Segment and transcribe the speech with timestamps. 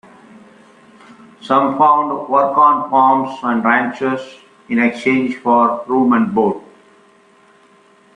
[1.43, 4.35] Some found work on farms and ranches
[4.67, 6.59] in exchange for room and board.